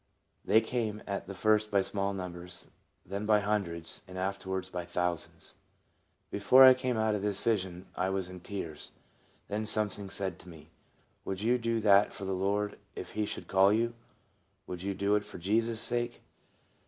They 0.43 0.61
came 0.61 1.03
at 1.05 1.27
the 1.27 1.35
first 1.35 1.69
by 1.69 1.83
small 1.83 2.11
numbers, 2.11 2.71
then 3.05 3.27
by 3.27 3.41
hundreds, 3.41 4.01
and 4.07 4.17
afterwards 4.17 4.67
by 4.67 4.83
thousands. 4.83 5.57
Before 6.31 6.63
I 6.63 6.73
came 6.73 6.97
out 6.97 7.13
of 7.13 7.21
this 7.21 7.43
vision 7.43 7.85
I 7.95 8.09
was 8.09 8.27
in 8.27 8.37
WORK 8.37 8.43
FOR 8.43 8.47
THE 8.47 8.53
MASTER. 8.61 8.65
63 8.73 8.73
tears. 8.73 8.91
Then 9.49 9.65
something 9.67 10.09
said 10.09 10.39
to 10.39 10.49
me, 10.49 10.59
u 10.59 10.67
Would 11.25 11.41
you 11.41 11.59
do 11.59 11.79
that 11.81 12.11
for 12.11 12.25
the 12.25 12.33
Lord 12.33 12.79
if 12.95 13.11
he 13.11 13.27
should 13.27 13.47
call 13.47 13.71
you? 13.71 13.93
Would 14.65 14.81
you 14.81 14.95
do 14.95 15.13
it 15.15 15.23
for 15.23 15.37
Jesus' 15.37 15.79
sake?" 15.81 16.23